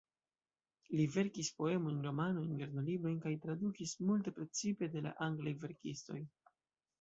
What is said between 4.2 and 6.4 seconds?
precipe de la anglaj verkistoj.